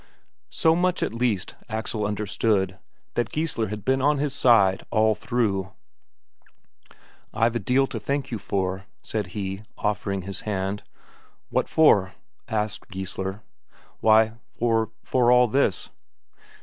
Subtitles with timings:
[0.49, 2.79] So much at least Axel understood,
[3.13, 5.73] that Geissler had been on his side all through.
[7.35, 10.81] "I've a deal to thank you for," said he, offering his hand.
[11.51, 12.15] "What for?"
[12.47, 13.43] asked Geissler.
[13.99, 15.91] "Why, for for all this."